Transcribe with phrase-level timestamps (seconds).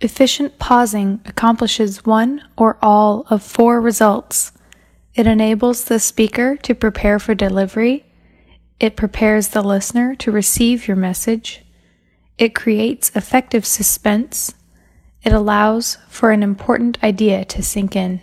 [0.00, 4.50] Efficient pausing accomplishes one or all of four results.
[5.14, 8.04] It enables the speaker to prepare for delivery.
[8.80, 11.62] It prepares the listener to receive your message.
[12.36, 14.54] It creates effective suspense.
[15.22, 18.22] It allows for an important idea to sink in.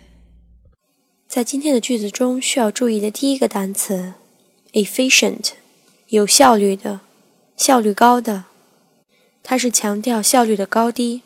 [1.26, 4.14] 在今天的句子中，需要注意的第一个单词
[4.72, 5.52] efficient，
[6.08, 7.00] 有效率的，
[7.56, 8.44] 效率高的，
[9.42, 11.22] 它是强调效率的高低。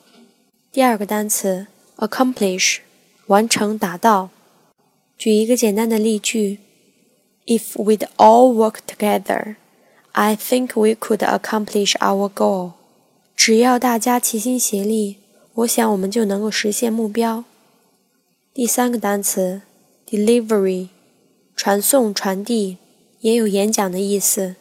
[0.71, 1.65] 第二个单词
[1.97, 2.77] accomplish，
[3.25, 4.29] 完成、达到。
[5.17, 6.59] 举一个简单的例句
[7.47, 9.55] ：If we'd all work together,
[10.11, 12.73] I think we could accomplish our goal.
[13.35, 15.17] 只要大家齐心协力，
[15.55, 17.45] 我想我们就能够实现目标。
[18.53, 19.63] 第三个单词
[20.07, 20.89] delivery，
[21.55, 22.77] 传送、传递，
[23.21, 24.55] 也有演讲的意思。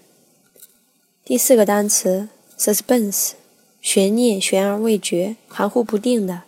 [1.22, 3.32] 第四个单词 suspense。
[3.80, 6.42] 悬念、悬而未决、含糊不定的。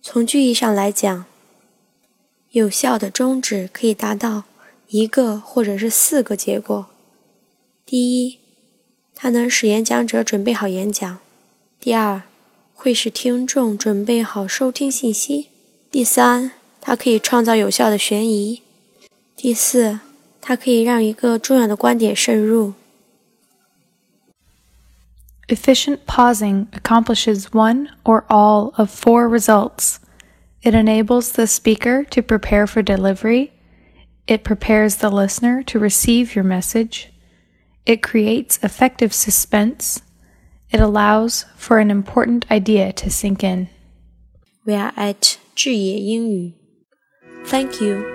[0.00, 1.24] 从句意上来讲，
[2.52, 4.44] 有效的终止可以达到
[4.88, 6.86] 一个或者是四个结果：
[7.84, 8.38] 第一，
[9.14, 11.16] 它能使演讲者准备好演讲；
[11.80, 12.22] 第二，
[12.74, 15.48] 会使听众准备好收听信息；
[15.90, 18.60] 第三，它可以创造有效的悬疑；
[19.36, 19.98] 第四，
[20.40, 22.74] 它可以让一个重要的观点渗入。
[25.49, 29.99] Efficient pausing accomplishes one or all of four results.
[30.61, 33.51] It enables the speaker to prepare for delivery.
[34.27, 37.11] It prepares the listener to receive your message.
[37.85, 40.01] It creates effective suspense.
[40.69, 43.69] It allows for an important idea to sink in.
[44.65, 46.53] We are at 智野英语.
[47.45, 48.14] Thank you.